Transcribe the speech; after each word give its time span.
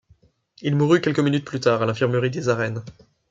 Il 0.63 0.75
mourut 0.75 0.99
quelques 0.99 1.19
minutes 1.19 1.45
plus 1.45 1.59
tard 1.59 1.83
à 1.83 1.85
l’infirmerie 1.85 2.31
des 2.31 2.49
arènes. 2.49 2.81